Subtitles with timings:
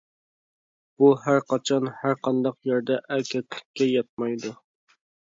[1.01, 4.55] بۇ ھەر قاچان، ھەر قانداق يەردە ئەركەكلىككە ياتمايدۇ.